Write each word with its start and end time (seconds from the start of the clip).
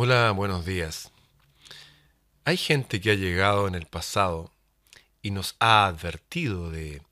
Hola, 0.00 0.30
buenos 0.30 0.64
días. 0.64 1.10
Hay 2.44 2.56
gente 2.56 3.00
que 3.00 3.10
ha 3.10 3.14
llegado 3.14 3.66
en 3.66 3.74
el 3.74 3.86
pasado 3.86 4.52
y 5.22 5.32
nos 5.32 5.56
ha 5.58 5.86
advertido 5.86 6.70
de 6.70 7.02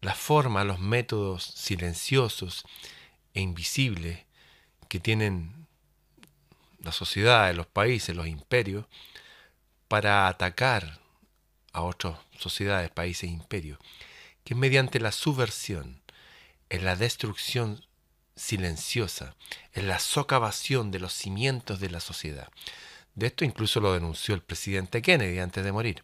la 0.00 0.16
forma, 0.16 0.64
los 0.64 0.80
métodos 0.80 1.44
silenciosos 1.44 2.64
e 3.32 3.42
invisibles 3.42 4.24
que 4.88 4.98
tienen 4.98 5.68
la 6.80 6.90
sociedad, 6.90 7.54
los 7.54 7.68
países, 7.68 8.16
los 8.16 8.26
imperios, 8.26 8.84
para 9.86 10.26
atacar 10.26 10.98
a 11.72 11.82
otras 11.82 12.18
sociedades, 12.36 12.90
países 12.90 13.30
e 13.30 13.32
imperios, 13.32 13.78
que 14.42 14.54
es 14.54 14.58
mediante 14.58 14.98
la 14.98 15.12
subversión, 15.12 16.02
en 16.70 16.84
la 16.84 16.96
destrucción 16.96 17.84
silenciosa, 18.38 19.34
en 19.72 19.88
la 19.88 19.98
socavación 19.98 20.90
de 20.90 21.00
los 21.00 21.12
cimientos 21.12 21.80
de 21.80 21.90
la 21.90 22.00
sociedad. 22.00 22.48
De 23.14 23.26
esto 23.26 23.44
incluso 23.44 23.80
lo 23.80 23.92
denunció 23.92 24.34
el 24.34 24.42
presidente 24.42 25.02
Kennedy 25.02 25.40
antes 25.40 25.64
de 25.64 25.72
morir. 25.72 26.02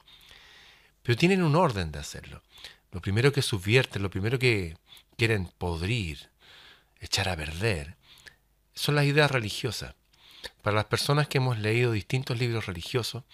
Pero 1.03 1.17
tienen 1.17 1.43
un 1.43 1.55
orden 1.55 1.93
de 1.93 2.01
hacerlo. 2.01 2.43
Lo 2.91 3.01
primero 3.01 3.33
que 3.33 3.43
subvierten, 3.43 4.03
lo 4.03 4.11
primero 4.11 4.39
que 4.39 4.77
quieren 5.17 5.51
podrir, 5.59 6.31
echar 7.01 7.29
a 7.29 7.37
perder, 7.37 7.97
son 8.75 8.97
las 8.97 9.05
ideas 9.05 9.31
religiosas. 9.31 9.95
Para 10.63 10.77
las 10.77 10.87
personas 10.87 11.29
que 11.29 11.39
hemos 11.39 11.59
leído 11.59 11.93
distintos 11.93 12.39
libros 12.39 12.67
religiosos, 12.67 13.25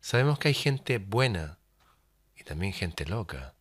sabemos 0.00 0.38
que 0.38 0.48
hay 0.48 0.54
gente 0.54 0.98
buena 0.98 1.58
y 2.36 2.44
también 2.44 2.72
gente 2.72 3.06
loca 3.06 3.54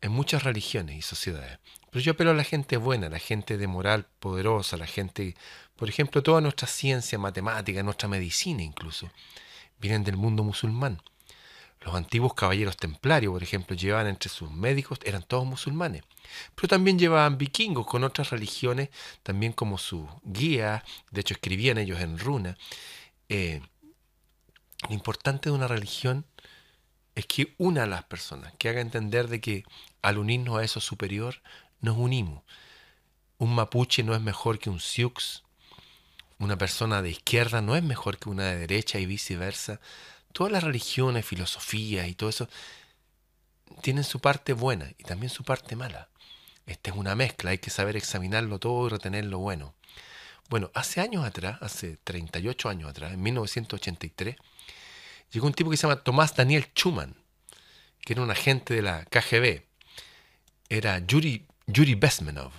en 0.00 0.12
muchas 0.12 0.42
religiones 0.42 0.96
y 0.96 1.02
sociedades. 1.02 1.58
Pero 1.90 2.02
yo 2.02 2.12
apelo 2.12 2.30
a 2.30 2.34
la 2.34 2.44
gente 2.44 2.76
buena, 2.76 3.08
la 3.08 3.18
gente 3.18 3.58
de 3.58 3.66
moral 3.66 4.06
poderosa, 4.20 4.76
la 4.76 4.86
gente, 4.86 5.34
por 5.76 5.88
ejemplo, 5.88 6.22
toda 6.22 6.40
nuestra 6.40 6.68
ciencia, 6.68 7.18
matemática, 7.18 7.82
nuestra 7.82 8.08
medicina 8.08 8.62
incluso, 8.62 9.10
vienen 9.80 10.04
del 10.04 10.16
mundo 10.16 10.44
musulmán. 10.44 11.00
Los 11.80 11.94
antiguos 11.94 12.34
caballeros 12.34 12.76
templarios, 12.76 13.32
por 13.32 13.42
ejemplo, 13.42 13.74
llevaban 13.74 14.06
entre 14.06 14.28
sus 14.28 14.50
médicos, 14.50 14.98
eran 15.02 15.22
todos 15.22 15.46
musulmanes. 15.46 16.02
Pero 16.54 16.68
también 16.68 16.98
llevaban 16.98 17.38
vikingos 17.38 17.86
con 17.86 18.04
otras 18.04 18.30
religiones, 18.30 18.90
también 19.22 19.52
como 19.52 19.78
su 19.78 20.06
guía, 20.22 20.84
de 21.10 21.22
hecho 21.22 21.34
escribían 21.34 21.78
ellos 21.78 22.00
en 22.00 22.18
runa. 22.18 22.58
Eh, 23.30 23.62
lo 24.88 24.94
importante 24.94 25.48
de 25.48 25.54
una 25.54 25.68
religión 25.68 26.26
es 27.14 27.26
que 27.26 27.54
una 27.58 27.84
a 27.84 27.86
las 27.86 28.04
personas, 28.04 28.52
que 28.58 28.68
haga 28.68 28.80
entender 28.80 29.28
de 29.28 29.40
que 29.40 29.64
al 30.02 30.18
unirnos 30.18 30.58
a 30.58 30.64
eso 30.64 30.80
superior, 30.80 31.42
nos 31.80 31.96
unimos. 31.96 32.42
Un 33.38 33.54
mapuche 33.54 34.02
no 34.02 34.14
es 34.14 34.20
mejor 34.20 34.58
que 34.58 34.70
un 34.70 34.80
sioux, 34.80 35.42
una 36.38 36.56
persona 36.56 37.02
de 37.02 37.10
izquierda 37.10 37.60
no 37.60 37.76
es 37.76 37.82
mejor 37.82 38.18
que 38.18 38.28
una 38.28 38.44
de 38.44 38.58
derecha 38.58 38.98
y 38.98 39.06
viceversa. 39.06 39.80
Todas 40.32 40.52
las 40.52 40.64
religiones, 40.64 41.26
filosofías 41.26 42.08
y 42.08 42.14
todo 42.14 42.30
eso 42.30 42.48
tienen 43.82 44.04
su 44.04 44.20
parte 44.20 44.52
buena 44.52 44.90
y 44.98 45.04
también 45.04 45.30
su 45.30 45.44
parte 45.44 45.76
mala. 45.76 46.08
Esta 46.66 46.90
es 46.90 46.96
una 46.96 47.14
mezcla, 47.14 47.50
hay 47.50 47.58
que 47.58 47.70
saber 47.70 47.96
examinarlo 47.96 48.58
todo 48.58 48.86
y 48.86 48.90
retener 48.90 49.24
lo 49.24 49.38
bueno. 49.38 49.74
Bueno, 50.48 50.70
hace 50.74 51.00
años 51.00 51.24
atrás, 51.24 51.58
hace 51.60 51.96
38 52.04 52.68
años 52.68 52.90
atrás, 52.90 53.12
en 53.12 53.22
1983, 53.22 54.36
llegó 55.30 55.46
un 55.46 55.52
tipo 55.52 55.70
que 55.70 55.76
se 55.76 55.82
llama 55.86 56.02
Tomás 56.02 56.34
Daniel 56.34 56.66
Schumann, 56.74 57.14
que 58.00 58.14
era 58.14 58.22
un 58.22 58.30
agente 58.30 58.74
de 58.74 58.82
la 58.82 59.04
KGB. 59.04 59.62
Era 60.68 60.98
Yuri, 61.00 61.46
Yuri 61.72 61.94
Besmenov, 61.94 62.52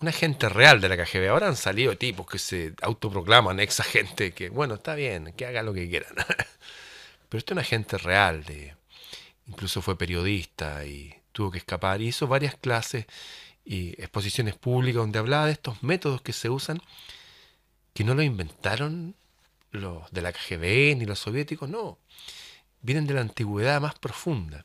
un 0.00 0.08
agente 0.08 0.48
real 0.48 0.80
de 0.80 0.88
la 0.88 0.96
KGB. 0.96 1.28
Ahora 1.28 1.48
han 1.48 1.56
salido 1.56 1.96
tipos 1.96 2.26
que 2.26 2.38
se 2.38 2.74
autoproclaman 2.82 3.60
ex 3.60 3.80
agente, 3.80 4.32
que 4.32 4.50
bueno, 4.50 4.74
está 4.74 4.94
bien, 4.94 5.32
que 5.36 5.46
haga 5.46 5.62
lo 5.62 5.72
que 5.72 5.88
quieran. 5.88 6.14
Pero 7.28 7.38
este 7.38 7.52
es 7.52 7.56
un 7.56 7.58
agente 7.58 7.98
real, 7.98 8.44
incluso 9.46 9.82
fue 9.82 9.98
periodista 9.98 10.84
y 10.84 11.14
tuvo 11.32 11.50
que 11.50 11.58
escapar. 11.58 12.00
Y 12.00 12.08
hizo 12.08 12.26
varias 12.26 12.56
clases 12.56 13.06
y 13.64 13.90
exposiciones 14.00 14.54
públicas 14.56 15.00
donde 15.00 15.18
hablaba 15.18 15.46
de 15.46 15.52
estos 15.52 15.82
métodos 15.82 16.22
que 16.22 16.32
se 16.32 16.48
usan, 16.48 16.80
que 17.92 18.04
no 18.04 18.14
lo 18.14 18.22
inventaron 18.22 19.14
los 19.70 20.10
de 20.10 20.22
la 20.22 20.32
KGB 20.32 20.96
ni 20.96 21.04
los 21.04 21.18
soviéticos, 21.18 21.68
no. 21.68 21.98
Vienen 22.80 23.06
de 23.06 23.14
la 23.14 23.20
antigüedad 23.20 23.80
más 23.80 23.98
profunda. 23.98 24.64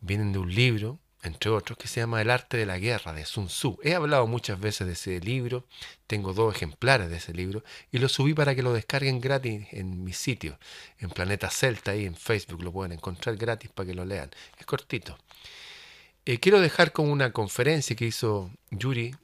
Vienen 0.00 0.32
de 0.32 0.38
un 0.38 0.52
libro, 0.52 0.98
entre 1.22 1.50
otros, 1.50 1.76
que 1.78 1.88
se 1.88 2.00
llama 2.00 2.20
El 2.22 2.30
arte 2.30 2.56
de 2.56 2.66
la 2.66 2.78
guerra, 2.78 3.12
de 3.12 3.24
Sun 3.24 3.48
Tzu. 3.48 3.78
He 3.82 3.94
hablado 3.94 4.26
muchas 4.26 4.60
veces 4.60 4.86
de 4.86 4.92
ese 4.92 5.20
libro, 5.20 5.64
tengo 6.06 6.32
dos 6.32 6.54
ejemplares 6.54 7.10
de 7.10 7.16
ese 7.16 7.34
libro, 7.34 7.64
y 7.90 7.98
lo 7.98 8.08
subí 8.08 8.34
para 8.34 8.54
que 8.54 8.62
lo 8.62 8.72
descarguen 8.72 9.20
gratis 9.20 9.66
en 9.72 10.04
mi 10.04 10.12
sitio, 10.12 10.58
en 10.98 11.10
Planeta 11.10 11.50
Celta, 11.50 11.92
ahí 11.92 12.06
en 12.06 12.16
Facebook 12.16 12.62
lo 12.62 12.72
pueden 12.72 12.92
encontrar 12.92 13.36
gratis 13.36 13.70
para 13.70 13.88
que 13.88 13.94
lo 13.94 14.04
lean. 14.04 14.30
Es 14.58 14.66
cortito. 14.66 15.18
Eh, 16.24 16.38
quiero 16.38 16.60
dejar 16.60 16.92
con 16.92 17.08
una 17.08 17.32
conferencia 17.32 17.96
que 17.96 18.04
hizo 18.04 18.50
Yuri, 18.70 19.14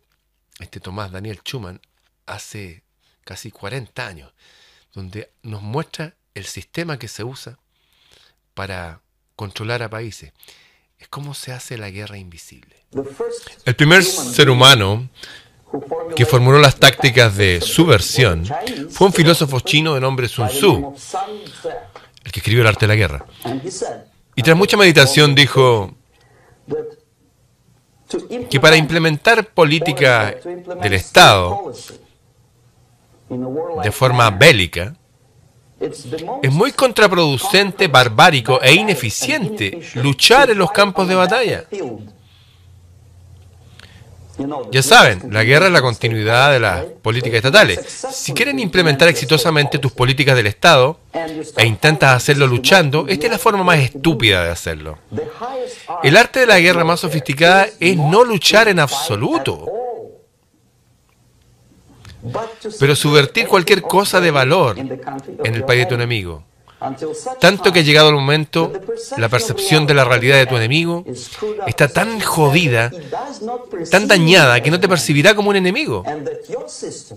este 0.59 0.81
Tomás 0.81 1.12
Daniel 1.12 1.41
Schumann, 1.44 1.81
hace 2.27 2.83
casi 3.25 3.50
40 3.50 4.06
años 4.06 4.33
donde 4.94 5.31
nos 5.43 5.60
muestra 5.60 6.15
el 6.34 6.47
sistema 6.47 6.99
que 6.99 7.09
se 7.09 7.25
usa 7.25 7.59
para 8.54 9.00
controlar 9.37 9.83
a 9.83 9.91
países. 9.91 10.33
Es 11.04 11.09
cómo 11.10 11.34
se 11.34 11.53
hace 11.53 11.76
la 11.76 11.91
guerra 11.91 12.16
invisible. 12.16 12.76
El 13.66 13.76
primer 13.76 14.03
ser 14.03 14.48
humano 14.48 15.10
que 16.16 16.25
formuló 16.25 16.59
las 16.59 16.76
tácticas 16.76 17.37
de 17.37 17.60
subversión 17.60 18.47
fue 18.88 19.09
un 19.09 19.12
filósofo 19.12 19.60
chino 19.60 19.92
de 19.92 20.00
nombre 20.00 20.28
Sun 20.28 20.48
Tzu, 20.48 20.94
el 22.25 22.32
que 22.32 22.41
escribió 22.41 22.62
el 22.62 22.69
arte 22.69 22.87
de 22.87 22.88
la 22.88 22.94
guerra. 22.94 23.26
Y 24.34 24.42
tras 24.42 24.56
mucha 24.56 24.78
meditación 24.78 25.34
dijo 25.34 25.94
que 28.48 28.59
para 28.59 28.78
implementar 28.78 29.53
política 29.53 30.34
del 30.81 30.94
Estado 30.94 31.71
de 33.82 33.92
forma 33.92 34.31
bélica, 34.31 34.97
es 36.43 36.53
muy 36.53 36.72
contraproducente, 36.72 37.89
barbárico 37.89 38.61
e 38.62 38.75
ineficiente 38.75 39.81
luchar 39.95 40.50
en 40.50 40.59
los 40.59 40.71
campos 40.71 41.09
de 41.09 41.15
batalla. 41.15 41.65
Ya 44.72 44.83
saben, 44.83 45.28
la 45.31 45.45
guerra 45.45 45.67
es 45.67 45.72
la 45.72 45.81
continuidad 45.81 46.50
de 46.50 46.59
las 46.59 46.84
políticas 47.03 47.37
estatales. 47.37 47.78
Si 48.12 48.33
quieren 48.33 48.59
implementar 48.59 49.09
exitosamente 49.09 49.78
tus 49.78 49.93
políticas 49.93 50.34
del 50.34 50.49
Estado 50.49 50.99
e 51.56 51.67
intentas 51.67 52.16
hacerlo 52.16 52.47
luchando, 52.47 53.06
esta 53.09 53.27
es 53.27 53.33
la 53.33 53.39
forma 53.39 53.62
más 53.62 53.78
estúpida 53.78 54.45
de 54.45 54.51
hacerlo. 54.51 54.99
El 56.03 56.16
arte 56.16 56.41
de 56.41 56.47
la 56.47 56.59
guerra 56.59 56.84
más 56.84 57.01
sofisticada 57.01 57.69
es 57.78 57.97
no 57.97 58.25
luchar 58.25 58.66
en 58.69 58.81
absoluto 58.81 59.66
pero 62.79 62.97
subvertir 62.97 63.47
cualquier 63.49 63.83
cosa 63.83 64.21
de 64.21 64.31
valor 64.31 64.79
en 64.79 65.55
el 65.55 65.65
país 65.65 65.83
de 65.83 65.87
tu 65.87 65.95
enemigo. 65.95 66.45
Tanto 67.41 67.73
que 67.73 67.81
ha 67.81 67.83
llegado 67.83 68.11
el 68.11 68.15
momento, 68.15 68.73
la 69.17 69.29
percepción 69.29 69.87
de 69.87 69.95
la 69.95 70.05
realidad 70.05 70.37
de 70.37 70.47
tu 70.47 70.57
enemigo 70.57 71.05
está 71.67 71.89
tan 71.89 72.21
jodida, 72.21 72.91
tan 73.91 74.07
dañada, 74.07 74.63
que 74.63 74.71
no 74.71 74.81
te 74.81 74.89
percibirá 74.89 75.34
como 75.34 75.51
un 75.51 75.57
enemigo. 75.57 76.05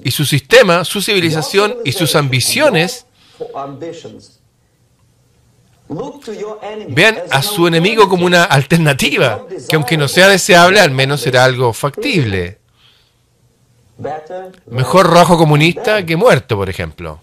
Y 0.04 0.12
su 0.12 0.26
sistema, 0.26 0.86
su 0.86 1.02
civilización 1.02 1.78
y 1.84 1.92
sus 1.92 2.16
ambiciones 2.16 3.06
Vean 6.90 7.18
a 7.32 7.42
su 7.42 7.66
enemigo 7.66 8.10
como 8.10 8.26
una 8.26 8.44
alternativa, 8.44 9.46
que 9.70 9.76
aunque 9.76 9.98
no 9.98 10.08
sea 10.08 10.28
deseable, 10.28 10.80
al 10.82 10.92
menos 10.92 11.22
será 11.22 11.46
algo 11.46 11.72
factible. 11.72 12.60
Mejor 14.68 15.08
rojo 15.08 15.38
comunista 15.38 16.06
que 16.06 16.16
muerto, 16.16 16.56
por 16.56 16.70
ejemplo. 16.70 17.22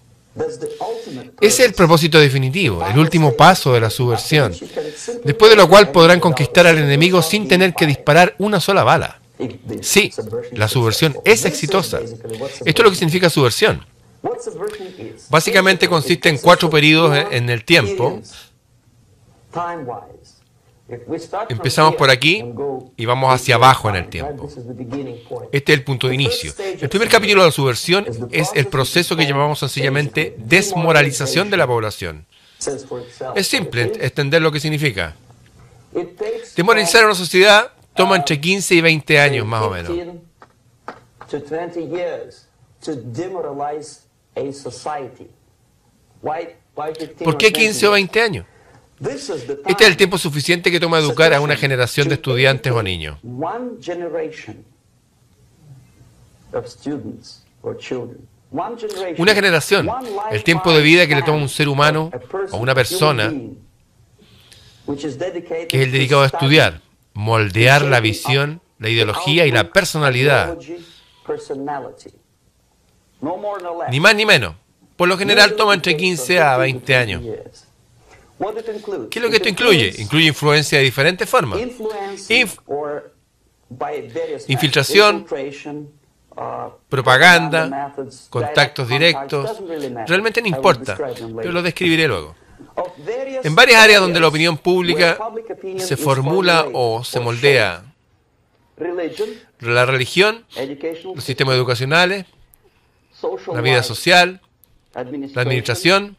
Ese 1.40 1.62
es 1.62 1.68
el 1.68 1.74
propósito 1.74 2.18
definitivo, 2.18 2.84
el 2.84 2.98
último 2.98 3.34
paso 3.34 3.72
de 3.72 3.80
la 3.80 3.90
subversión, 3.90 4.52
después 5.22 5.50
de 5.50 5.56
lo 5.56 5.68
cual 5.68 5.90
podrán 5.90 6.18
conquistar 6.18 6.66
al 6.66 6.78
enemigo 6.78 7.22
sin 7.22 7.46
tener 7.46 7.74
que 7.74 7.86
disparar 7.86 8.34
una 8.38 8.58
sola 8.58 8.82
bala. 8.82 9.20
Sí, 9.80 10.12
la 10.52 10.68
subversión 10.68 11.16
es 11.24 11.44
exitosa. 11.44 12.00
Esto 12.00 12.64
es 12.64 12.78
lo 12.82 12.90
que 12.90 12.96
significa 12.96 13.30
subversión. 13.30 13.84
Básicamente 15.28 15.88
consiste 15.88 16.28
en 16.28 16.38
cuatro 16.38 16.68
periodos 16.70 17.26
en 17.30 17.48
el 17.50 17.64
tiempo 17.64 18.20
Empezamos 21.48 21.94
por 21.94 22.10
aquí 22.10 22.44
y 22.96 23.06
vamos 23.06 23.32
hacia 23.32 23.54
abajo 23.54 23.88
en 23.88 23.96
el 23.96 24.08
tiempo. 24.08 24.48
Este 25.50 25.72
es 25.72 25.78
el 25.78 25.84
punto 25.84 26.08
de 26.08 26.14
inicio. 26.14 26.52
El 26.58 26.88
primer 26.90 27.08
capítulo 27.08 27.42
de 27.42 27.48
la 27.48 27.52
subversión 27.52 28.06
es 28.30 28.50
el 28.54 28.66
proceso 28.66 29.16
que 29.16 29.26
llamamos 29.26 29.60
sencillamente 29.60 30.34
desmoralización 30.38 31.50
de 31.50 31.56
la 31.56 31.66
población. 31.66 32.26
Es 33.34 33.46
simple 33.46 33.92
entender 33.98 34.42
lo 34.42 34.52
que 34.52 34.60
significa. 34.60 35.16
Desmoralizar 36.54 37.04
una 37.04 37.14
sociedad 37.14 37.72
toma 37.94 38.16
entre 38.16 38.38
15 38.38 38.74
y 38.74 38.80
20 38.82 39.18
años 39.20 39.46
más 39.46 39.62
o 39.62 39.70
menos. 39.70 39.92
¿Por 47.24 47.38
qué 47.38 47.52
15 47.52 47.86
o 47.86 47.90
20 47.92 48.20
años? 48.20 48.46
Este 49.00 49.84
es 49.84 49.90
el 49.90 49.96
tiempo 49.96 50.18
suficiente 50.18 50.70
que 50.70 50.78
toma 50.78 50.98
educar 50.98 51.34
a 51.34 51.40
una 51.40 51.56
generación 51.56 52.08
de 52.08 52.14
estudiantes 52.14 52.72
o 52.72 52.82
niños. 52.82 53.18
Una 59.18 59.34
generación, 59.34 59.90
el 60.30 60.44
tiempo 60.44 60.72
de 60.72 60.82
vida 60.82 61.06
que 61.06 61.16
le 61.16 61.22
toma 61.22 61.38
un 61.38 61.48
ser 61.48 61.68
humano 61.68 62.10
o 62.52 62.56
una 62.58 62.74
persona 62.74 63.32
que 64.86 65.66
es 65.70 65.82
el 65.82 65.92
dedicado 65.92 66.22
a 66.22 66.26
estudiar, 66.26 66.80
moldear 67.14 67.82
la 67.82 68.00
visión, 68.00 68.60
la 68.78 68.90
ideología 68.90 69.46
y 69.46 69.50
la 69.50 69.70
personalidad. 69.70 70.56
Ni 73.90 74.00
más 74.00 74.14
ni 74.14 74.26
menos. 74.26 74.54
Por 74.96 75.08
lo 75.08 75.18
general 75.18 75.56
toma 75.56 75.74
entre 75.74 75.96
15 75.96 76.40
a 76.40 76.56
20 76.56 76.96
años. 76.96 77.22
¿Qué 78.38 79.18
es 79.18 79.22
lo 79.22 79.30
que 79.30 79.36
esto 79.36 79.48
incluye? 79.48 79.94
Incluye 79.98 80.26
influencia 80.26 80.78
de 80.78 80.84
diferentes 80.84 81.28
formas. 81.28 81.60
infiltración, 84.48 85.26
propaganda, 86.88 87.94
contactos 88.30 88.88
directos. 88.88 89.62
Realmente 90.06 90.42
no 90.42 90.48
importa, 90.48 90.96
pero 90.96 91.52
lo 91.52 91.62
describiré 91.62 92.08
luego. 92.08 92.34
En 93.44 93.54
varias 93.54 93.82
áreas 93.82 94.00
donde 94.00 94.20
la 94.20 94.28
opinión 94.28 94.58
pública 94.58 95.18
se 95.78 95.96
formula 95.96 96.66
o 96.72 97.04
se 97.04 97.20
moldea, 97.20 97.84
la 99.60 99.86
religión, 99.86 100.44
los 101.14 101.22
sistemas 101.22 101.54
educacionales, 101.54 102.26
la 103.52 103.60
vida 103.60 103.82
social, 103.84 104.40
la 104.92 105.40
administración 105.42 106.16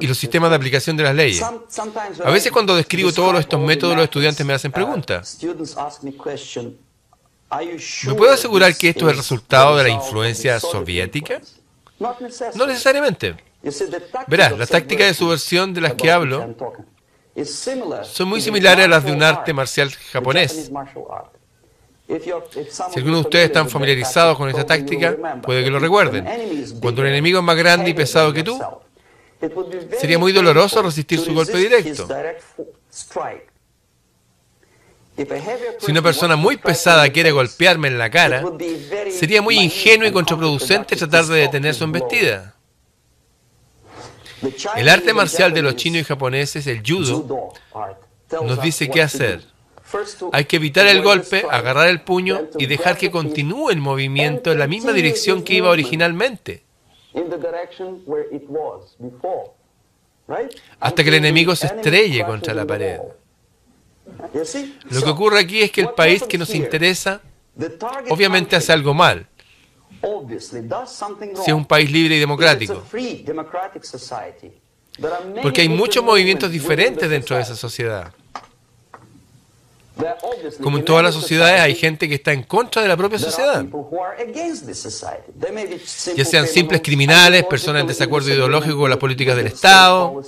y 0.00 0.06
los 0.06 0.16
sistemas 0.16 0.50
de 0.50 0.56
aplicación 0.56 0.96
de 0.96 1.02
las 1.02 1.14
leyes. 1.14 1.42
A 1.42 2.30
veces 2.30 2.52
cuando 2.52 2.76
describo 2.76 3.12
todos 3.12 3.40
estos 3.40 3.60
métodos, 3.60 3.96
los 3.96 4.04
estudiantes 4.04 4.46
me 4.46 4.52
hacen 4.52 4.70
preguntas. 4.70 5.38
¿Me 8.06 8.14
puedo 8.14 8.32
asegurar 8.32 8.76
que 8.76 8.90
esto 8.90 9.06
es 9.06 9.12
el 9.12 9.16
resultado 9.16 9.76
de 9.76 9.84
la 9.84 9.88
influencia 9.90 10.60
soviética? 10.60 11.40
No 11.98 12.66
necesariamente. 12.66 13.34
Verás, 14.28 14.56
las 14.56 14.68
tácticas 14.68 15.08
de 15.08 15.14
subversión 15.14 15.74
de 15.74 15.80
las 15.80 15.94
que 15.94 16.10
hablo 16.12 16.54
son 18.04 18.28
muy 18.28 18.40
similares 18.40 18.84
a 18.84 18.88
las 18.88 19.04
de 19.04 19.12
un 19.12 19.22
arte 19.22 19.52
marcial 19.52 19.90
japonés. 20.12 20.70
Si 22.06 22.30
algunos 22.98 23.20
de 23.20 23.20
ustedes 23.20 23.46
están 23.46 23.68
familiarizados 23.68 24.36
con 24.36 24.48
esta 24.48 24.64
táctica, 24.64 25.40
puede 25.42 25.64
que 25.64 25.70
lo 25.70 25.80
recuerden. 25.80 26.26
Cuando 26.80 27.00
un 27.00 27.08
enemigo 27.08 27.38
es 27.38 27.44
más 27.44 27.56
grande 27.56 27.90
y 27.90 27.94
pesado 27.94 28.32
que 28.32 28.42
tú, 28.42 28.60
sería 29.98 30.18
muy 30.18 30.32
doloroso 30.32 30.82
resistir 30.82 31.20
su 31.20 31.34
golpe 31.34 31.58
directo. 31.58 32.08
Si 35.78 35.90
una 35.90 36.02
persona 36.02 36.36
muy 36.36 36.56
pesada 36.56 37.08
quiere 37.10 37.30
golpearme 37.30 37.88
en 37.88 37.98
la 37.98 38.10
cara, 38.10 38.44
sería 39.10 39.42
muy 39.42 39.58
ingenuo 39.58 40.08
y 40.08 40.12
contraproducente 40.12 40.96
tratar 40.96 41.26
de 41.26 41.40
detener 41.40 41.74
su 41.74 41.84
embestida. 41.84 42.54
El 44.76 44.88
arte 44.88 45.14
marcial 45.14 45.54
de 45.54 45.62
los 45.62 45.76
chinos 45.76 46.02
y 46.02 46.04
japoneses, 46.04 46.66
el 46.66 46.82
judo, 46.84 47.52
nos 48.42 48.60
dice 48.60 48.90
qué 48.90 49.02
hacer. 49.02 49.42
Hay 50.32 50.46
que 50.46 50.56
evitar 50.56 50.86
el 50.86 51.02
golpe, 51.02 51.44
agarrar 51.48 51.88
el 51.88 52.00
puño 52.00 52.48
y 52.58 52.66
dejar 52.66 52.96
que 52.98 53.10
continúe 53.10 53.70
el 53.70 53.78
movimiento 53.78 54.50
en 54.50 54.58
la 54.58 54.66
misma 54.66 54.92
dirección 54.92 55.44
que 55.44 55.54
iba 55.54 55.70
originalmente. 55.70 56.64
Hasta 60.80 61.02
que 61.02 61.08
el 61.08 61.14
enemigo 61.16 61.54
se 61.54 61.66
estrelle 61.66 62.24
contra 62.24 62.54
la 62.54 62.66
pared. 62.66 63.00
Lo 64.90 65.02
que 65.02 65.10
ocurre 65.10 65.38
aquí 65.38 65.62
es 65.62 65.70
que 65.70 65.80
el 65.82 65.90
país 65.90 66.22
que 66.22 66.38
nos 66.38 66.54
interesa 66.54 67.20
obviamente 68.10 68.56
hace 68.56 68.72
algo 68.72 68.94
mal. 68.94 69.26
Si 70.02 71.50
es 71.50 71.52
un 71.52 71.64
país 71.64 71.90
libre 71.90 72.16
y 72.16 72.20
democrático. 72.20 72.82
Porque 75.42 75.60
hay 75.62 75.68
muchos 75.68 76.04
movimientos 76.04 76.50
diferentes 76.50 77.08
dentro 77.08 77.36
de 77.36 77.42
esa 77.42 77.56
sociedad. 77.56 78.12
Como 80.62 80.78
en 80.78 80.84
todas 80.84 81.04
las 81.04 81.14
sociedades 81.14 81.60
hay 81.60 81.74
gente 81.74 82.08
que 82.08 82.16
está 82.16 82.32
en 82.32 82.42
contra 82.42 82.82
de 82.82 82.88
la 82.88 82.96
propia 82.96 83.18
sociedad. 83.18 83.64
Ya 86.16 86.24
sean 86.24 86.46
simples 86.46 86.80
criminales, 86.82 87.44
personas 87.44 87.82
en 87.82 87.86
desacuerdo 87.88 88.30
ideológico 88.30 88.78
con 88.78 88.90
las 88.90 88.98
políticas 88.98 89.36
del 89.36 89.46
Estado, 89.46 90.22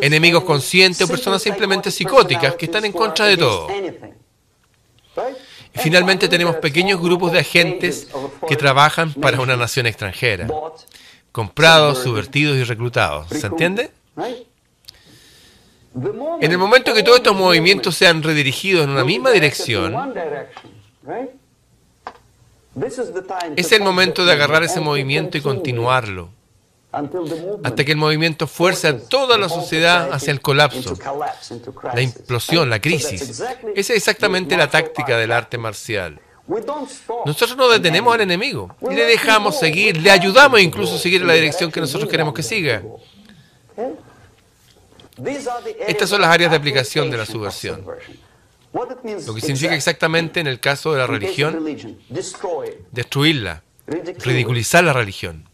enemigos 0.00 0.44
conscientes 0.44 1.02
o 1.02 1.08
personas 1.08 1.42
simplemente 1.42 1.90
psicóticas 1.90 2.56
que 2.56 2.66
están 2.66 2.84
en 2.84 2.92
contra 2.92 3.26
de 3.26 3.36
todo. 3.36 3.68
Y 5.74 5.78
finalmente 5.78 6.28
tenemos 6.28 6.56
pequeños 6.56 7.00
grupos 7.00 7.32
de 7.32 7.40
agentes 7.40 8.08
que 8.48 8.56
trabajan 8.56 9.14
para 9.14 9.40
una 9.40 9.56
nación 9.56 9.86
extranjera, 9.86 10.48
comprados, 11.30 11.98
subvertidos 11.98 12.56
y 12.56 12.64
reclutados. 12.64 13.28
¿Se 13.28 13.46
entiende? 13.46 13.92
En 16.40 16.50
el 16.52 16.58
momento 16.58 16.94
que 16.94 17.02
todos 17.02 17.18
estos 17.18 17.36
movimientos 17.36 17.96
sean 17.96 18.22
redirigidos 18.22 18.84
en 18.84 18.90
una 18.90 19.04
misma 19.04 19.30
dirección, 19.30 20.14
es 23.56 23.72
el 23.72 23.82
momento 23.82 24.24
de 24.24 24.32
agarrar 24.32 24.62
ese 24.62 24.80
movimiento 24.80 25.38
y 25.38 25.40
continuarlo 25.40 26.30
hasta 26.90 27.84
que 27.84 27.92
el 27.92 27.98
movimiento 27.98 28.46
fuerce 28.46 28.88
a 28.88 28.98
toda 28.98 29.36
la 29.36 29.48
sociedad 29.48 30.10
hacia 30.12 30.30
el 30.30 30.40
colapso, 30.40 30.96
la 31.94 32.00
implosión, 32.00 32.70
la 32.70 32.80
crisis. 32.80 33.22
Esa 33.40 33.52
es 33.74 33.90
exactamente 33.90 34.56
la 34.56 34.70
táctica 34.70 35.16
del 35.18 35.32
arte 35.32 35.58
marcial. 35.58 36.20
Nosotros 37.26 37.58
no 37.58 37.68
detenemos 37.68 38.14
al 38.14 38.22
enemigo, 38.22 38.74
le 38.90 39.04
dejamos 39.04 39.58
seguir, 39.58 39.98
le 39.98 40.10
ayudamos 40.10 40.60
incluso 40.60 40.96
a 40.96 40.98
seguir 40.98 41.20
en 41.20 41.26
la 41.26 41.34
dirección 41.34 41.70
que 41.70 41.80
nosotros 41.80 42.08
queremos 42.10 42.32
que 42.32 42.42
siga. 42.42 42.82
Estas 45.86 46.08
son 46.08 46.20
las 46.20 46.30
áreas 46.30 46.50
de 46.50 46.56
aplicación 46.56 47.10
de 47.10 47.16
la 47.16 47.26
subversión. 47.26 47.84
Lo 48.72 49.34
que 49.34 49.40
significa 49.40 49.74
exactamente 49.74 50.40
en 50.40 50.46
el 50.46 50.60
caso 50.60 50.92
de 50.92 50.98
la 50.98 51.06
religión, 51.06 51.66
destruirla, 52.90 53.62
ridiculizar 53.86 54.84
la 54.84 54.92
religión 54.92 55.48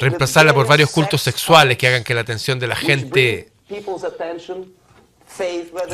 reemplazarla 0.00 0.54
por 0.54 0.66
varios 0.66 0.90
cultos 0.90 1.22
sexuales 1.22 1.76
que 1.76 1.88
hagan 1.88 2.04
que 2.04 2.14
la 2.14 2.22
atención 2.22 2.58
de 2.58 2.66
la 2.66 2.76
gente 2.76 3.52
y 3.68 3.82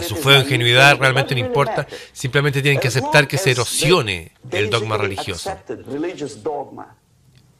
su 0.02 0.16
fe 0.16 0.37
o 0.37 0.40
ingenuidad 0.40 0.99
realmente 0.99 1.35
no 1.35 1.40
importa, 1.40 1.87
simplemente 2.12 2.62
tienen 2.62 2.80
que 2.80 2.88
aceptar 2.88 3.26
que 3.26 3.38
se 3.38 3.52
erosione 3.52 4.33
el 4.50 4.71
dogma 4.71 4.97
religioso. 4.97 5.50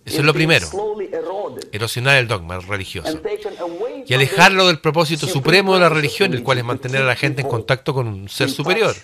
Eso 0.05 0.19
es 0.19 0.25
lo 0.25 0.33
primero, 0.33 0.67
erosionar 1.73 2.17
el 2.17 2.27
dogma 2.27 2.59
religioso 2.59 3.21
y 4.07 4.15
alejarlo 4.15 4.67
del 4.67 4.81
propósito 4.81 5.27
supremo 5.27 5.75
de 5.75 5.81
la 5.81 5.89
religión, 5.89 6.33
el 6.33 6.43
cual 6.43 6.59
es 6.59 6.65
mantener 6.65 7.03
a 7.03 7.07
la 7.07 7.17
gente 7.17 7.43
en 7.43 7.49
contacto 7.49 7.93
con 7.93 8.07
un 8.07 8.29
ser 8.29 8.51
superior. 8.51 8.95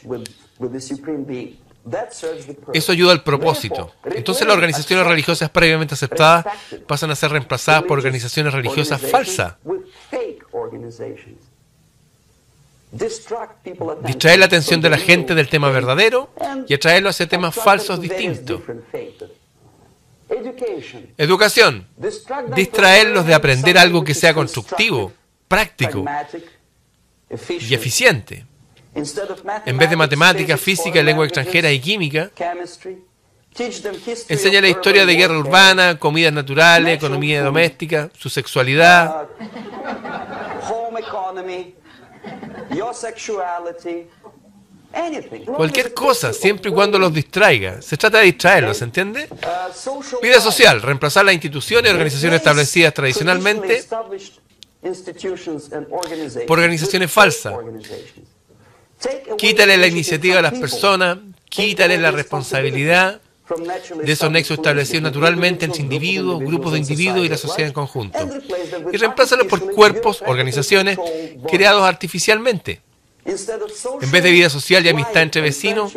Eso 2.73 2.93
ayuda 2.93 3.13
al 3.13 3.23
propósito. 3.23 3.93
Entonces 4.05 4.47
las 4.47 4.57
organizaciones 4.57 5.07
religiosas 5.07 5.51
previamente 5.51 5.95
aceptadas 5.95 6.47
pasan 6.87 7.11
a 7.11 7.17
ser 7.17 7.31
reemplazadas 7.31 7.85
por 7.85 7.99
organizaciones 7.99 8.53
religiosas 8.53 9.01
falsas. 9.01 9.55
Distraer 14.05 14.39
la 14.39 14.47
atención 14.47 14.81
de 14.81 14.91
la 14.91 14.99
gente 14.99 15.35
del 15.35 15.49
tema 15.49 15.71
verdadero 15.71 16.31
y 16.67 16.75
atraerlo 16.75 17.11
hacia 17.11 17.29
temas 17.29 17.55
falsos 17.55 18.01
distintos. 18.01 18.63
Educación. 21.17 21.87
Distraerlos 22.55 23.27
de 23.27 23.35
aprender 23.35 23.79
algo 23.79 24.05
que 24.05 24.15
sea 24.15 24.35
constructivo, 24.35 25.13
práctico 25.49 26.05
y 27.49 27.75
eficiente. 27.75 28.45
En 28.95 29.77
vez 29.77 29.91
de 29.91 29.97
matemática, 29.97 30.57
física, 30.57 31.03
lengua 31.03 31.27
extranjera 31.27 31.71
y 31.71 31.81
química, 31.81 32.31
enseña 34.29 34.61
la 34.61 34.69
historia 34.69 35.07
de 35.07 35.15
guerra 35.15 35.39
urbana, 35.39 35.99
comidas 35.99 36.33
naturales, 36.33 36.97
economía 36.97 37.43
doméstica, 37.43 38.11
su 38.17 38.29
sexualidad. 38.29 39.29
Cualquier 45.57 45.93
cosa, 45.93 46.33
siempre 46.33 46.71
y 46.71 46.75
cuando 46.75 46.99
los 46.99 47.13
distraiga. 47.13 47.83
Se 47.83 47.97
trata 47.97 48.19
de 48.19 48.25
distraerlos, 48.25 48.81
¿entiende? 48.83 49.29
Vida 50.23 50.41
social, 50.41 50.83
reemplazar 50.83 51.25
las 51.25 51.35
instituciones 51.35 51.91
y 51.91 51.95
organizaciones 51.95 52.39
establecidas 52.39 52.95
tradicionalmente 52.95 53.85
por 56.47 56.59
organizaciones 56.59 57.11
falsas. 57.11 57.55
Quítale 59.37 59.77
la 59.77 59.87
iniciativa 59.87 60.39
a 60.39 60.43
las 60.43 60.59
personas, 60.59 61.19
quítale 61.49 61.99
la 61.99 62.11
responsabilidad 62.11 63.21
de 64.03 64.13
esos 64.13 64.31
nexos 64.31 64.59
establecidos 64.59 65.03
naturalmente 65.03 65.67
entre 65.67 65.83
individuos, 65.83 66.41
grupos 66.41 66.73
de 66.73 66.79
individuos 66.79 67.27
y 67.27 67.29
la 67.29 67.37
sociedad 67.37 67.69
en 67.69 67.75
conjunto, 67.75 68.19
y 68.93 68.97
reemplázalo 68.97 69.47
por 69.47 69.73
cuerpos, 69.73 70.23
organizaciones 70.27 70.99
creados 71.49 71.83
artificialmente. 71.85 72.81
En 73.27 74.11
vez 74.11 74.23
de 74.23 74.31
vida 74.31 74.49
social 74.49 74.87
y 74.87 74.89
amistad 74.89 75.23
entre 75.23 75.41
vecinos, 75.41 75.93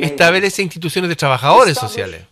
establece 0.00 0.62
instituciones 0.62 1.08
de 1.08 1.16
trabajadores 1.16 1.78
sociales. 1.78 2.22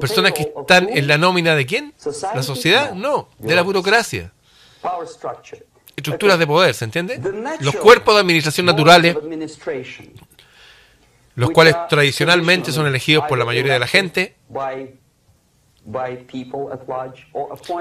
Personas 0.00 0.32
que 0.32 0.52
están 0.56 0.88
en 0.88 1.06
la 1.06 1.18
nómina 1.18 1.54
de 1.54 1.66
quién? 1.66 1.94
¿La 2.34 2.42
sociedad? 2.42 2.94
No, 2.94 3.28
de 3.38 3.54
la 3.54 3.62
burocracia. 3.62 4.32
Estructuras 5.94 6.38
de 6.38 6.46
poder, 6.46 6.74
¿se 6.74 6.84
entiende? 6.84 7.20
Los 7.60 7.76
cuerpos 7.76 8.14
de 8.14 8.20
administración 8.20 8.66
naturales, 8.66 9.16
los 11.36 11.50
cuales 11.50 11.76
tradicionalmente 11.88 12.72
son 12.72 12.86
elegidos 12.86 13.24
por 13.28 13.38
la 13.38 13.44
mayoría 13.44 13.74
de 13.74 13.78
la 13.78 13.86
gente, 13.86 14.34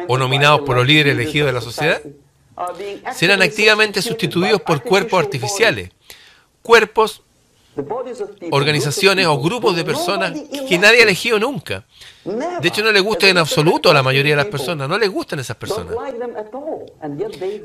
o 0.08 0.17
nominados 0.17 0.62
por 0.62 0.77
los 0.77 0.86
líderes 0.86 1.13
elegidos 1.13 1.48
de 1.48 1.53
la 1.53 1.62
sociedad, 1.62 2.01
serán 3.13 3.41
activamente 3.41 4.01
sustituidos 4.01 4.62
por 4.62 4.84
cuerpos 4.84 5.20
artificiales, 5.20 5.91
cuerpos, 6.62 7.24
organizaciones 8.51 9.27
o 9.27 9.39
grupos 9.39 9.75
de 9.75 9.84
personas 9.84 10.34
que 10.67 10.77
nadie 10.77 11.00
ha 11.00 11.03
elegido 11.03 11.39
nunca. 11.39 11.86
De 12.25 12.67
hecho, 12.67 12.84
no 12.84 12.91
les 12.91 13.01
gusta 13.01 13.27
en 13.27 13.38
absoluto 13.38 13.89
a 13.89 13.93
la 13.93 14.03
mayoría 14.03 14.34
de 14.34 14.43
las 14.43 14.48
personas, 14.48 14.89
no 14.89 14.98
les 14.98 15.10
gustan 15.10 15.39
esas 15.39 15.58
personas. 15.58 15.96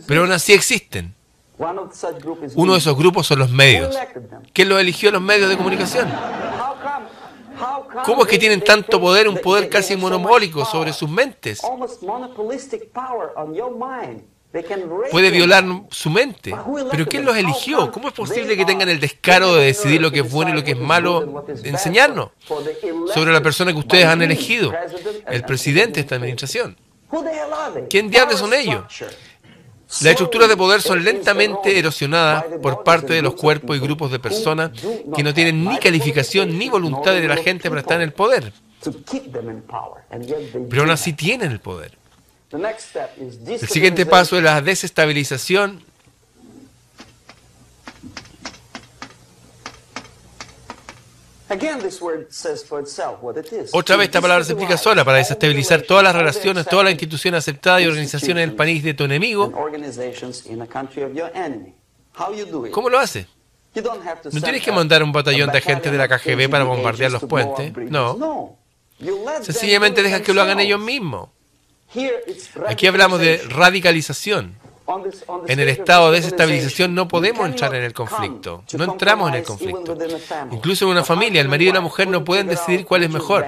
Pero 0.06 0.20
aún 0.22 0.32
así 0.32 0.52
existen. 0.52 1.14
Uno 2.54 2.72
de 2.74 2.78
esos 2.78 2.96
grupos 2.96 3.26
son 3.26 3.38
los 3.38 3.50
medios. 3.50 3.96
¿Quién 4.52 4.68
los 4.68 4.78
eligió 4.80 5.10
los 5.10 5.22
medios 5.22 5.48
de 5.48 5.56
comunicación? 5.56 6.06
¿Cómo 8.04 8.22
es 8.22 8.28
que 8.28 8.38
tienen 8.38 8.60
tanto 8.62 9.00
poder, 9.00 9.28
un 9.28 9.38
poder 9.38 9.68
casi 9.68 9.96
monopólico 9.96 10.64
sobre 10.64 10.92
sus 10.92 11.08
mentes? 11.08 11.62
Puede 15.10 15.30
violar 15.30 15.64
su 15.90 16.10
mente. 16.10 16.54
¿Pero 16.90 17.06
quién 17.06 17.24
los 17.24 17.36
eligió? 17.36 17.90
¿Cómo 17.92 18.08
es 18.08 18.14
posible 18.14 18.56
que 18.56 18.64
tengan 18.64 18.88
el 18.88 19.00
descaro 19.00 19.54
de 19.54 19.66
decidir 19.66 20.00
lo 20.00 20.10
que 20.10 20.20
es 20.20 20.30
bueno 20.30 20.52
y 20.52 20.54
lo 20.54 20.64
que 20.64 20.72
es 20.72 20.78
malo? 20.78 21.44
Enseñarnos 21.62 22.30
sobre 23.12 23.32
la 23.32 23.42
persona 23.42 23.72
que 23.72 23.78
ustedes 23.78 24.06
han 24.06 24.22
elegido, 24.22 24.72
el 25.26 25.42
presidente 25.42 25.94
de 25.94 26.00
esta 26.00 26.16
administración. 26.16 26.76
¿Quién 27.88 28.10
diablos 28.10 28.40
son 28.40 28.52
ellos? 28.54 28.82
Las 29.88 30.06
estructuras 30.06 30.48
de 30.48 30.56
poder 30.56 30.82
son 30.82 31.04
lentamente 31.04 31.78
erosionadas 31.78 32.44
por 32.60 32.82
parte 32.82 33.14
de 33.14 33.22
los 33.22 33.34
cuerpos 33.34 33.76
y 33.76 33.80
grupos 33.80 34.10
de 34.10 34.18
personas 34.18 34.70
que 35.14 35.22
no 35.22 35.32
tienen 35.32 35.64
ni 35.64 35.78
calificación 35.78 36.58
ni 36.58 36.68
voluntad 36.68 37.14
de 37.14 37.26
la 37.26 37.36
gente 37.36 37.68
para 37.68 37.80
estar 37.82 37.96
en 37.96 38.02
el 38.02 38.12
poder. 38.12 38.52
Pero 40.68 40.82
aún 40.82 40.90
así 40.90 41.12
tienen 41.12 41.52
el 41.52 41.60
poder. 41.60 41.96
El 42.52 43.68
siguiente 43.68 44.06
paso 44.06 44.36
es 44.36 44.42
la 44.42 44.60
desestabilización 44.60 45.82
Otra 53.72 53.96
vez 53.96 54.06
esta 54.06 54.20
palabra 54.20 54.44
se 54.44 54.52
explica 54.52 54.76
sola 54.76 55.04
para 55.04 55.18
desestabilizar 55.18 55.82
todas 55.82 56.02
las 56.02 56.14
relaciones, 56.14 56.66
todas 56.66 56.84
las 56.84 56.92
instituciones 56.92 57.38
aceptadas 57.38 57.82
y 57.82 57.86
organizaciones 57.86 58.42
en 58.42 58.50
el 58.50 58.56
país 58.56 58.82
de 58.82 58.94
tu 58.94 59.04
enemigo. 59.04 59.52
¿Cómo 62.72 62.90
lo 62.90 62.98
hace? 62.98 63.26
No 64.32 64.40
tienes 64.40 64.62
que 64.62 64.72
mandar 64.72 65.02
un 65.02 65.12
batallón 65.12 65.50
de 65.52 65.58
agentes 65.58 65.92
de 65.92 65.98
la 65.98 66.08
KGB 66.08 66.48
para 66.50 66.64
bombardear 66.64 67.12
los 67.12 67.22
puentes. 67.24 67.72
No. 67.90 68.56
Sencillamente 69.42 70.02
dejas 70.02 70.22
que 70.22 70.32
lo 70.34 70.42
hagan 70.42 70.58
ellos 70.60 70.80
mismos. 70.80 71.28
Aquí 72.66 72.86
hablamos 72.86 73.20
de 73.20 73.38
radicalización. 73.48 74.56
En 75.48 75.60
el 75.60 75.68
estado 75.68 76.10
de 76.10 76.18
desestabilización 76.18 76.94
no 76.94 77.08
podemos 77.08 77.46
entrar 77.46 77.74
en 77.74 77.82
el 77.82 77.92
conflicto, 77.92 78.62
no 78.76 78.84
entramos 78.84 79.28
en 79.30 79.34
el 79.36 79.42
conflicto. 79.44 79.96
Incluso 80.52 80.84
en 80.84 80.92
una 80.92 81.04
familia, 81.04 81.40
el 81.40 81.48
marido 81.48 81.70
y 81.70 81.74
la 81.74 81.80
mujer 81.80 82.08
no 82.08 82.24
pueden 82.24 82.46
decidir 82.46 82.86
cuál 82.86 83.02
es 83.02 83.10
mejor. 83.10 83.44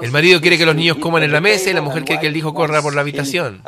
El 0.00 0.10
marido 0.10 0.40
quiere 0.40 0.56
que 0.56 0.64
los 0.64 0.74
niños 0.74 0.98
coman 0.98 1.22
en 1.24 1.32
la 1.32 1.40
mesa 1.40 1.70
y 1.70 1.72
la 1.72 1.82
mujer 1.82 2.04
quiere 2.04 2.20
que 2.20 2.28
el 2.28 2.36
hijo 2.36 2.54
corra 2.54 2.80
por 2.80 2.94
la 2.94 3.00
habitación 3.00 3.62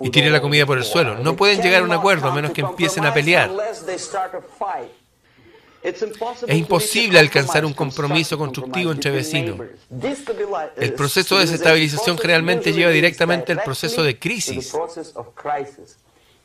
y 0.00 0.10
tire 0.10 0.30
la 0.30 0.40
comida 0.40 0.66
por 0.66 0.78
el 0.78 0.84
suelo. 0.84 1.18
No 1.18 1.36
pueden 1.36 1.62
llegar 1.62 1.82
a 1.82 1.84
un 1.84 1.92
acuerdo 1.92 2.28
a 2.28 2.34
menos 2.34 2.52
que 2.52 2.60
empiecen 2.60 3.06
a 3.06 3.14
pelear. 3.14 3.50
Es 5.82 6.56
imposible 6.56 7.18
alcanzar 7.18 7.64
un 7.64 7.72
compromiso 7.72 8.36
constructivo 8.36 8.92
entre 8.92 9.10
vecinos. 9.10 9.58
El 10.76 10.92
proceso 10.92 11.36
de 11.36 11.46
desestabilización 11.46 12.18
generalmente 12.18 12.72
lleva 12.72 12.90
directamente 12.90 13.52
al 13.52 13.62
proceso 13.62 14.02
de 14.02 14.18
crisis. 14.18 14.72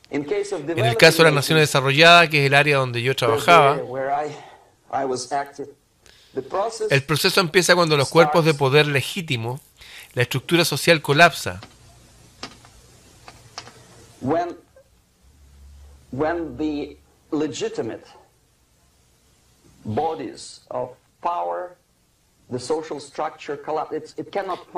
En 0.10 0.86
el 0.86 0.96
caso 0.96 1.18
de 1.18 1.30
la 1.30 1.36
nación 1.36 1.60
desarrollada, 1.60 2.30
que 2.30 2.42
es 2.42 2.46
el 2.48 2.54
área 2.54 2.78
donde 2.78 3.02
yo 3.02 3.16
trabajaba, 3.16 3.82
el 6.90 7.04
proceso 7.04 7.42
empieza 7.42 7.76
cuando 7.76 7.98
los 7.98 8.10
cuerpos 8.10 8.46
de 8.46 8.54
poder 8.54 8.88
legítimo, 8.88 9.60
la 10.14 10.22
estructura 10.22 10.64
social 10.64 11.02
colapsa. 11.02 11.60
When 16.12 16.56
the 16.58 16.98
legitimate 17.32 18.06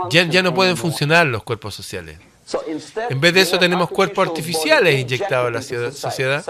ya, 0.10 0.42
no 0.42 0.54
pueden 0.54 0.78
funcionar 0.78 1.28
los 1.28 1.44
cuerpos 1.44 1.76
sociales. 1.76 2.20
En 3.10 3.20
vez 3.20 3.34
de 3.34 3.42
eso 3.42 3.60
tenemos 3.60 3.90
cuerpos 3.90 4.28
artificiales 4.28 5.00
inyectados 5.00 5.72
en 5.72 5.84
la 5.84 5.92
sociedad, 5.92 6.46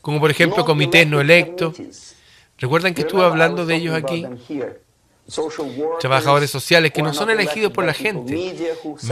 como 0.00 0.20
por 0.20 0.30
ejemplo 0.30 0.64
comités 0.64 1.06
no 1.06 1.20
electos. 1.20 1.76
¿Recuerdan 2.58 2.94
que 2.94 3.02
estuve 3.02 3.24
hablando 3.24 3.66
de 3.66 3.74
ellos 3.74 3.94
aquí? 3.94 4.26
Trabajadores 6.00 6.50
sociales 6.50 6.92
que 6.92 7.02
no 7.02 7.12
son 7.12 7.30
elegidos 7.30 7.72
por 7.72 7.84
la 7.84 7.92
gente, 7.92 8.54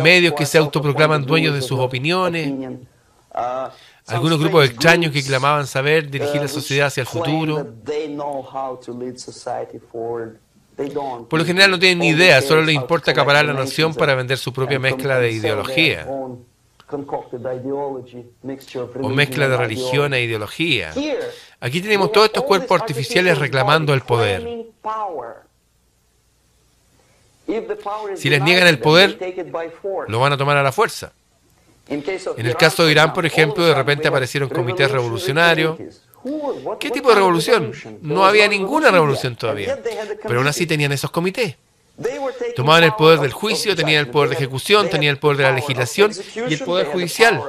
medios 0.03 0.35
que 0.35 0.47
se 0.47 0.59
autoproclaman 0.59 1.25
dueños 1.25 1.55
de 1.55 1.63
sus 1.63 1.79
opiniones, 1.79 2.79
algunos 4.07 4.39
grupos 4.39 4.67
extraños 4.67 5.13
que 5.13 5.23
clamaban 5.23 5.67
saber 5.67 6.11
dirigir 6.11 6.41
la 6.41 6.49
sociedad 6.49 6.89
hacia 6.89 7.03
el 7.03 7.07
futuro. 7.07 7.67
Por 11.29 11.39
lo 11.39 11.45
general 11.45 11.71
no 11.71 11.79
tienen 11.79 11.99
ni 11.99 12.09
idea, 12.09 12.41
solo 12.41 12.63
les 12.63 12.75
importa 12.75 13.11
acaparar 13.11 13.45
la 13.45 13.53
nación 13.53 13.95
para 13.95 14.15
vender 14.15 14.39
su 14.39 14.53
propia 14.53 14.79
mezcla 14.79 15.19
de 15.19 15.31
ideología 15.31 16.07
o 19.01 19.09
mezcla 19.09 19.49
de 19.49 19.57
religión 19.57 20.15
e 20.15 20.23
ideología. 20.23 20.93
Aquí 21.61 21.81
tenemos 21.81 22.13
todos 22.13 22.27
estos 22.27 22.45
cuerpos 22.45 22.81
artificiales 22.81 23.39
reclamando 23.39 23.95
el 23.95 24.03
poder. 24.03 24.67
Si 28.17 28.31
les 28.31 28.43
niegan 28.43 28.67
el 28.67 28.79
poder, 28.79 29.19
lo 30.09 30.21
van 30.21 30.33
a 30.33 30.37
tomar 30.37 30.57
a 30.57 30.63
la 30.63 30.73
fuerza. 30.73 31.13
En 31.89 32.47
el 32.47 32.57
caso 32.57 32.85
de 32.85 32.93
Irán, 32.93 33.12
por 33.12 33.27
ejemplo, 33.27 33.65
de 33.65 33.75
repente 33.75 34.09
aparecieron 34.09 34.49
comités 34.49 34.91
revolucionarios. 34.91 35.79
¿Qué 36.79 36.91
tipo 36.91 37.09
de 37.09 37.17
revolución? 37.17 37.73
No 38.01 38.25
había 38.25 38.47
ninguna 38.49 38.91
revolución 38.91 39.37
todavía, 39.37 39.79
pero 40.23 40.39
aún 40.39 40.47
así 40.47 40.67
tenían 40.67 40.93
esos 40.93 41.11
comités. 41.11 41.57
Tomaban 42.57 42.85
el 42.85 42.95
poder 42.95 43.21
del 43.21 43.33
juicio, 43.33 43.77
tenían 43.77 44.01
el 44.01 44.11
poder 44.11 44.31
de 44.31 44.37
ejecución, 44.37 44.89
tenían 44.89 45.12
el 45.12 45.19
poder 45.19 45.37
de 45.39 45.43
la 45.45 45.53
legislación 45.53 46.12
y 46.49 46.55
el 46.55 46.61
poder 46.61 46.87
judicial. 46.87 47.43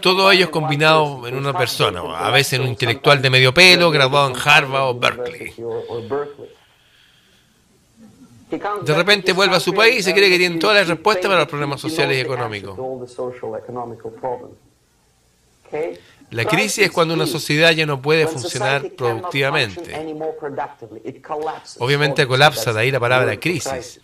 Todos 0.00 0.32
ellos 0.32 0.48
combinados 0.48 1.28
en 1.28 1.36
una 1.36 1.56
persona, 1.56 2.00
a 2.00 2.30
veces 2.30 2.54
en 2.54 2.62
un 2.62 2.68
intelectual 2.68 3.20
de 3.20 3.30
medio 3.30 3.52
pelo, 3.52 3.90
graduado 3.90 4.30
en 4.30 4.36
Harvard 4.36 4.88
o 4.88 4.94
Berkeley. 4.94 5.54
De 8.50 8.94
repente 8.94 9.32
vuelve 9.32 9.56
a 9.56 9.60
su 9.60 9.72
país 9.72 10.00
y 10.00 10.02
se 10.02 10.12
cree 10.12 10.28
que 10.28 10.38
tiene 10.38 10.58
todas 10.58 10.76
las 10.76 10.88
respuestas 10.88 11.26
para 11.26 11.40
los 11.40 11.48
problemas 11.48 11.80
sociales 11.80 12.16
y 12.18 12.20
económicos. 12.20 12.78
La 16.30 16.44
crisis 16.44 16.86
es 16.86 16.90
cuando 16.90 17.14
una 17.14 17.26
sociedad 17.26 17.72
ya 17.72 17.86
no 17.86 18.00
puede 18.00 18.26
funcionar 18.26 18.90
productivamente. 18.90 19.94
Obviamente 21.78 22.26
colapsa, 22.26 22.72
de 22.72 22.80
ahí 22.80 22.90
la 22.90 23.00
palabra 23.00 23.38
crisis. 23.38 24.00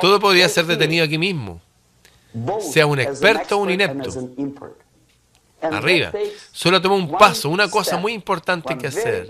Todo 0.00 0.20
podría 0.20 0.48
ser 0.48 0.66
detenido 0.66 1.04
aquí 1.04 1.18
mismo, 1.18 1.60
sea 2.60 2.86
un 2.86 3.00
experto 3.00 3.58
o 3.58 3.62
un 3.62 3.70
inepto. 3.70 4.10
Arriba, 5.60 6.12
solo 6.52 6.80
toma 6.80 6.94
un 6.94 7.10
paso, 7.10 7.48
una 7.48 7.68
cosa 7.68 7.96
muy 7.96 8.12
importante 8.12 8.78
que 8.78 8.86
hacer. 8.86 9.28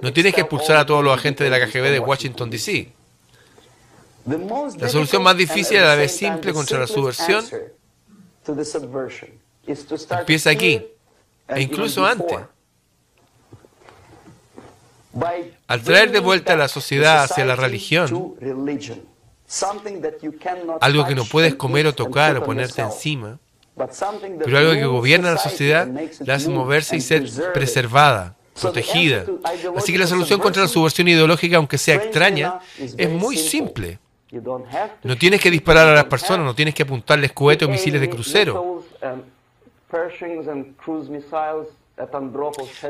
No 0.00 0.12
tienes 0.12 0.34
que 0.34 0.42
expulsar 0.42 0.76
a 0.76 0.86
todos 0.86 1.02
los 1.02 1.16
agentes 1.16 1.50
de 1.50 1.50
la 1.50 1.66
KGB 1.66 1.90
de 1.90 1.98
Washington, 1.98 2.50
D.C. 2.50 2.92
La 4.78 4.88
solución 4.88 5.22
más 5.22 5.36
difícil 5.36 5.78
a 5.78 5.88
la 5.88 5.94
vez 5.96 6.14
simple 6.14 6.52
contra 6.52 6.78
la 6.78 6.86
subversión. 6.86 7.44
empieza 10.10 10.50
aquí, 10.50 10.86
e 11.48 11.60
incluso 11.60 12.06
antes. 12.06 12.38
Al 15.66 15.82
traer 15.82 16.10
de 16.10 16.20
vuelta 16.20 16.54
a 16.54 16.56
la 16.56 16.68
sociedad 16.68 17.24
hacia 17.24 17.44
la 17.44 17.56
religión, 17.56 18.36
algo 20.80 21.06
que 21.06 21.14
no 21.14 21.24
puedes 21.24 21.54
comer 21.56 21.86
o 21.86 21.94
tocar 21.94 22.36
o 22.36 22.44
ponerte 22.44 22.80
encima, 22.80 23.38
pero 24.44 24.58
algo 24.58 24.72
que 24.72 24.86
gobierna 24.86 25.32
la 25.32 25.38
sociedad 25.38 25.88
la 26.20 26.34
hace 26.34 26.48
moverse 26.48 26.96
y 26.96 27.00
ser 27.00 27.28
preservada, 27.52 28.36
protegida. 28.60 29.24
Así 29.76 29.92
que 29.92 29.98
la 29.98 30.06
solución 30.06 30.40
contra 30.40 30.62
la 30.62 30.68
subversión 30.68 31.08
ideológica, 31.08 31.56
aunque 31.56 31.78
sea 31.78 31.96
extraña, 31.96 32.58
es 32.78 33.10
muy 33.10 33.36
simple. 33.36 33.98
No 35.02 35.16
tienes 35.18 35.40
que 35.40 35.50
disparar 35.50 35.88
a 35.88 35.94
las 35.94 36.04
personas, 36.04 36.46
no 36.46 36.54
tienes 36.54 36.74
que 36.74 36.84
apuntarles 36.84 37.32
cohetes 37.32 37.68
o 37.68 37.70
misiles 37.70 38.00
de 38.00 38.08
crucero 38.08 38.82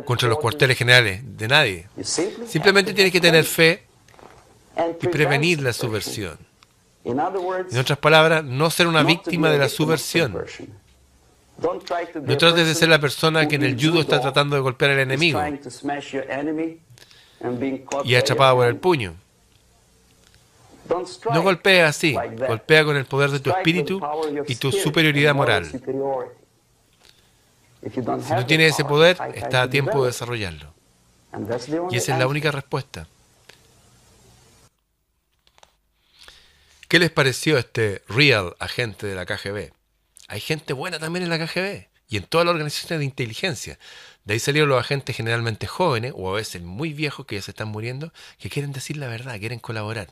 contra 0.04 0.28
los 0.28 0.38
cuarteles 0.38 0.78
generales 0.78 1.20
de 1.24 1.48
nadie. 1.48 1.88
Simplemente 2.02 2.94
tienes 2.94 3.12
que 3.12 3.20
tener 3.20 3.44
fe 3.44 3.82
y 5.00 5.08
prevenir 5.08 5.60
la 5.60 5.72
subversión. 5.72 6.38
En 7.04 7.18
otras 7.78 7.98
palabras, 7.98 8.44
no 8.44 8.70
ser 8.70 8.86
una 8.86 9.02
víctima 9.02 9.50
de 9.50 9.58
la 9.58 9.68
subversión. 9.68 10.44
No 11.58 12.36
trates 12.36 12.66
de 12.66 12.74
ser 12.74 12.88
la 12.88 12.98
persona 12.98 13.46
que 13.46 13.56
en 13.56 13.62
el 13.62 13.80
judo 13.80 14.00
está 14.00 14.20
tratando 14.20 14.56
de 14.56 14.62
golpear 14.62 14.92
al 14.92 15.00
enemigo 15.00 15.40
y 18.04 18.14
atrapado 18.14 18.56
por 18.56 18.66
el 18.66 18.76
puño. 18.76 19.14
No 21.32 21.42
golpea 21.42 21.88
así, 21.88 22.14
golpea 22.14 22.84
con 22.84 22.96
el 22.96 23.04
poder 23.04 23.30
de 23.30 23.40
tu 23.40 23.50
espíritu 23.50 24.00
y 24.46 24.56
tu 24.56 24.72
superioridad 24.72 25.34
moral. 25.34 25.66
Si 25.66 25.78
no 28.00 28.46
tienes 28.46 28.74
ese 28.74 28.84
poder, 28.84 29.16
está 29.34 29.62
a 29.62 29.70
tiempo 29.70 30.02
de 30.02 30.08
desarrollarlo. 30.08 30.72
Y 31.90 31.96
esa 31.96 32.12
es 32.12 32.18
la 32.18 32.26
única 32.26 32.50
respuesta. 32.50 33.06
¿Qué 36.88 36.98
les 36.98 37.10
pareció 37.10 37.56
este 37.56 38.02
real 38.06 38.54
agente 38.58 39.06
de 39.06 39.14
la 39.14 39.24
KGB? 39.24 39.72
Hay 40.32 40.40
gente 40.40 40.72
buena 40.72 40.98
también 40.98 41.24
en 41.24 41.28
la 41.28 41.38
KGB 41.38 41.88
y 42.08 42.16
en 42.16 42.22
todas 42.22 42.46
las 42.46 42.54
organizaciones 42.54 43.00
de 43.00 43.04
inteligencia. 43.04 43.78
De 44.24 44.32
ahí 44.32 44.40
salieron 44.40 44.70
los 44.70 44.80
agentes 44.80 45.14
generalmente 45.14 45.66
jóvenes 45.66 46.14
o 46.16 46.30
a 46.30 46.32
veces 46.32 46.62
muy 46.62 46.94
viejos 46.94 47.26
que 47.26 47.34
ya 47.34 47.42
se 47.42 47.50
están 47.50 47.68
muriendo, 47.68 48.14
que 48.38 48.48
quieren 48.48 48.72
decir 48.72 48.96
la 48.96 49.08
verdad, 49.08 49.38
quieren 49.38 49.58
colaborar. 49.58 50.08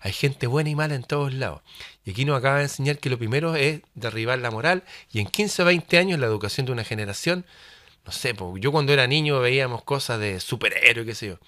Hay 0.00 0.14
gente 0.14 0.46
buena 0.46 0.70
y 0.70 0.74
mala 0.74 0.94
en 0.94 1.02
todos 1.04 1.34
lados. 1.34 1.60
Y 2.06 2.12
aquí 2.12 2.24
nos 2.24 2.38
acaba 2.38 2.56
de 2.56 2.62
enseñar 2.62 2.96
que 2.96 3.10
lo 3.10 3.18
primero 3.18 3.54
es 3.54 3.82
derribar 3.94 4.38
la 4.38 4.50
moral 4.50 4.82
y 5.12 5.20
en 5.20 5.26
15 5.26 5.60
o 5.60 5.64
20 5.66 5.98
años 5.98 6.18
la 6.18 6.24
educación 6.24 6.64
de 6.64 6.72
una 6.72 6.84
generación, 6.84 7.44
no 8.06 8.12
sé, 8.12 8.34
yo 8.60 8.72
cuando 8.72 8.94
era 8.94 9.06
niño 9.06 9.40
veíamos 9.40 9.82
cosas 9.84 10.20
de 10.20 10.40
superhéroes, 10.40 11.06
qué 11.06 11.14
sé 11.14 11.26
yo. 11.26 11.38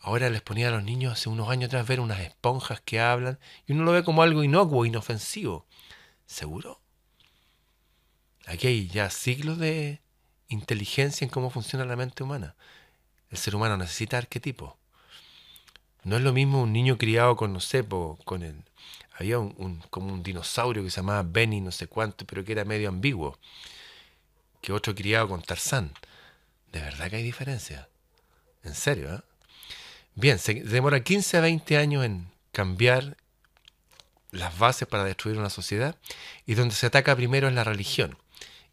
Ahora 0.00 0.28
les 0.28 0.42
ponía 0.42 0.66
a 0.68 0.72
los 0.72 0.82
niños 0.82 1.12
hace 1.12 1.28
unos 1.28 1.50
años 1.50 1.68
atrás 1.68 1.86
ver 1.86 2.00
unas 2.00 2.18
esponjas 2.18 2.80
que 2.80 2.98
hablan 2.98 3.38
y 3.64 3.74
uno 3.74 3.84
lo 3.84 3.92
ve 3.92 4.02
como 4.02 4.22
algo 4.22 4.42
inocuo, 4.42 4.84
inofensivo. 4.84 5.66
¿Seguro? 6.26 6.80
Aquí 8.46 8.68
hay 8.68 8.88
ya 8.88 9.10
siglos 9.10 9.58
de 9.58 10.00
inteligencia 10.48 11.24
en 11.24 11.30
cómo 11.30 11.50
funciona 11.50 11.84
la 11.84 11.96
mente 11.96 12.22
humana. 12.22 12.54
El 13.30 13.38
ser 13.38 13.56
humano 13.56 13.76
necesita 13.76 14.18
arquetipos. 14.18 14.74
No 16.04 16.16
es 16.16 16.22
lo 16.22 16.32
mismo 16.32 16.62
un 16.62 16.72
niño 16.72 16.96
criado 16.96 17.36
con, 17.36 17.52
no 17.52 17.60
sé, 17.60 17.84
con 18.24 18.42
el... 18.42 18.62
Había 19.18 19.38
un, 19.40 19.82
como 19.90 20.12
un 20.12 20.22
dinosaurio 20.22 20.84
que 20.84 20.90
se 20.90 20.96
llamaba 20.96 21.24
Benny, 21.24 21.60
no 21.60 21.72
sé 21.72 21.88
cuánto, 21.88 22.24
pero 22.26 22.44
que 22.44 22.52
era 22.52 22.64
medio 22.64 22.88
ambiguo, 22.88 23.38
que 24.60 24.72
otro 24.72 24.94
criado 24.94 25.28
con 25.28 25.42
Tarzán. 25.42 25.92
De 26.70 26.80
verdad 26.80 27.10
que 27.10 27.16
hay 27.16 27.22
diferencia. 27.22 27.88
En 28.62 28.74
serio, 28.74 29.14
¿eh? 29.14 29.20
Bien, 30.14 30.38
se 30.38 30.54
demora 30.54 31.02
15 31.02 31.38
a 31.38 31.40
20 31.40 31.76
años 31.76 32.04
en 32.04 32.30
cambiar 32.52 33.16
las 34.30 34.58
bases 34.58 34.86
para 34.86 35.04
destruir 35.04 35.38
una 35.38 35.50
sociedad 35.50 35.96
y 36.46 36.54
donde 36.54 36.74
se 36.74 36.86
ataca 36.86 37.16
primero 37.16 37.48
es 37.48 37.54
la 37.54 37.64
religión. 37.64 38.16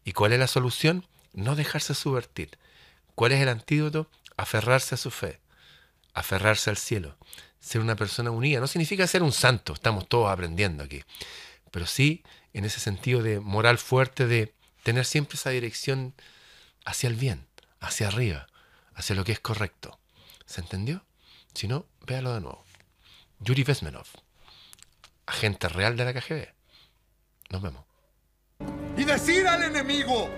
¿Y 0.04 0.12
cuál 0.12 0.32
es 0.32 0.38
la 0.38 0.46
solución? 0.46 1.06
No 1.32 1.56
dejarse 1.56 1.94
subvertir. 1.94 2.58
¿Cuál 3.14 3.32
es 3.32 3.40
el 3.40 3.48
antídoto? 3.48 4.08
Aferrarse 4.36 4.94
a 4.94 4.98
su 4.98 5.10
fe, 5.10 5.40
aferrarse 6.12 6.70
al 6.70 6.76
cielo, 6.76 7.16
ser 7.60 7.80
una 7.80 7.96
persona 7.96 8.30
unida. 8.30 8.60
No 8.60 8.66
significa 8.66 9.06
ser 9.06 9.22
un 9.22 9.32
santo, 9.32 9.72
estamos 9.72 10.08
todos 10.08 10.30
aprendiendo 10.30 10.82
aquí, 10.82 11.02
pero 11.70 11.86
sí 11.86 12.24
en 12.52 12.64
ese 12.64 12.80
sentido 12.80 13.22
de 13.22 13.40
moral 13.40 13.78
fuerte, 13.78 14.26
de 14.26 14.54
tener 14.82 15.04
siempre 15.04 15.36
esa 15.36 15.50
dirección 15.50 16.14
hacia 16.84 17.08
el 17.08 17.14
bien, 17.14 17.46
hacia 17.80 18.08
arriba, 18.08 18.48
hacia 18.94 19.16
lo 19.16 19.24
que 19.24 19.32
es 19.32 19.40
correcto. 19.40 19.98
¿Se 20.46 20.60
entendió? 20.60 21.04
Si 21.54 21.68
no, 21.68 21.86
véalo 22.06 22.34
de 22.34 22.40
nuevo. 22.40 22.64
Yuri 23.38 23.64
Vesmenov, 23.64 24.06
agente 25.26 25.68
real 25.68 25.96
de 25.96 26.04
la 26.04 26.12
KGB. 26.12 26.48
Nos 27.50 27.62
vemos. 27.62 27.93
Y 29.04 29.06
decir 29.06 29.46
al 29.46 29.62
enemigo 29.62 30.30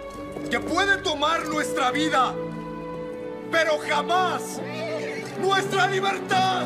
que 0.50 0.58
puede 0.58 0.96
tomar 0.96 1.46
nuestra 1.46 1.92
vida, 1.92 2.34
pero 3.48 3.78
jamás 3.78 4.60
nuestra 5.40 5.86
libertad. 5.86 6.64